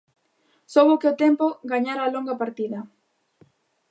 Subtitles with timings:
[0.73, 2.79] Soubo que o tempo gañara a longa partida.